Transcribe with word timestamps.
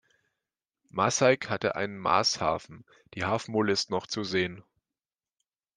Maaseik 0.89 1.51
hatte 1.51 1.75
einen 1.75 1.99
Maas-Hafen, 1.99 2.85
die 3.13 3.23
Hafenmole 3.23 3.71
ist 3.71 3.91
noch 3.91 4.07
zu 4.07 4.23
sehen. 4.23 4.63